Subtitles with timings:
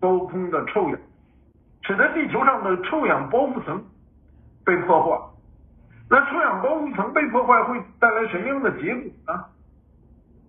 [0.00, 0.98] 高空的臭氧，
[1.82, 3.84] 使得地球上的臭氧包覆层
[4.64, 5.24] 被破坏。
[6.10, 9.44] 那臭氧包覆层被破坏会带来什么样的结果呢？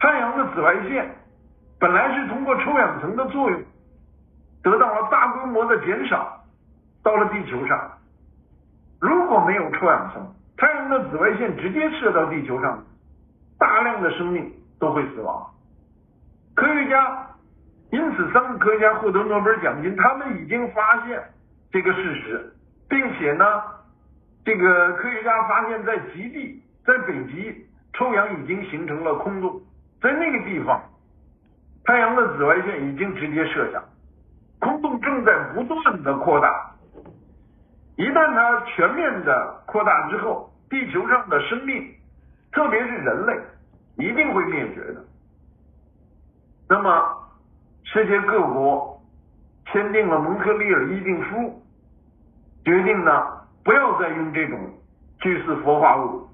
[0.00, 1.14] 太阳的紫外线
[1.78, 3.62] 本来是通过臭氧层的作用
[4.62, 6.44] 得到了大规模的减少，
[7.02, 7.92] 到了地球上，
[9.00, 12.82] 如果没有臭氧层，太阳的紫外线直接射到地球上，
[13.58, 15.50] 大量的生命都会死亡。
[16.54, 17.26] 科学家
[17.94, 21.22] 因此，三个科学家获得诺贝尔奖金，他们已经发现
[21.70, 22.52] 这个事实，
[22.88, 23.44] 并且呢，
[24.44, 29.62] 这个科学家发现，在极地，在北极，臭氧已经形成了空洞，
[30.02, 30.82] 在那个地方，
[31.84, 33.80] 太阳的紫外线已经直接射下，
[34.58, 36.72] 空洞正在不断的扩大。
[37.96, 41.94] 一旦它全面的扩大之后，地球上的生命，
[42.50, 43.40] 特别是人类，
[43.98, 45.04] 一定会灭绝的。
[46.68, 47.23] 那么，
[47.94, 49.00] 世界各国
[49.66, 51.62] 签订了蒙特利尔议定书，
[52.64, 53.24] 决定呢
[53.62, 54.58] 不要再用这种
[55.20, 56.28] 聚四氟化物，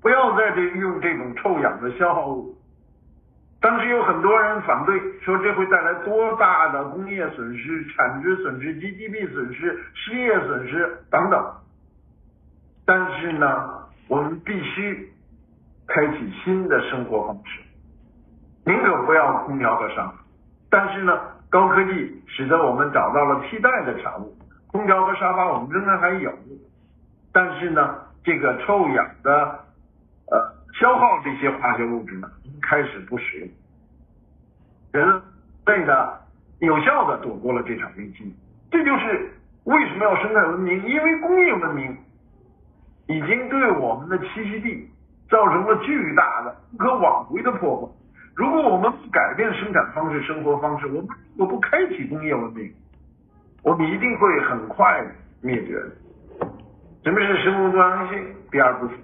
[0.00, 2.56] 不要再这用这种臭氧的消耗物。
[3.60, 11.44] 当时有很多人反对，说这会带来多大的工业损失、产值损失、GDP 损失、失业损失等等。
[12.86, 15.12] 但是呢，我们必须
[15.86, 17.60] 开启新的生活方式。
[18.64, 20.23] 宁可不要空调和沙发，
[20.74, 21.16] 但是呢，
[21.48, 24.36] 高科技使得我们找到了替代的产物。
[24.72, 26.32] 空调和沙发我们仍然还有，
[27.32, 29.60] 但是呢，这个臭氧的
[30.32, 32.28] 呃消耗这些化学物质呢，
[32.60, 33.48] 开始不使用，
[34.90, 35.22] 人
[35.66, 36.20] 类的
[36.58, 38.34] 有效的躲过了这场危机。
[38.72, 41.96] 这就是为什么要生态文明，因为工业文明
[43.06, 44.90] 已经对我们的栖息地
[45.30, 47.92] 造成了巨大的不可挽回的破坏。
[48.36, 52.72] 如果我们不改变生产方式、生活方式，我们如果不开启工业文明，
[53.62, 55.04] 我们一定会很快
[55.40, 55.90] 灭绝的。
[57.04, 58.24] 什么是生物多样性？
[58.50, 58.98] 第二部分。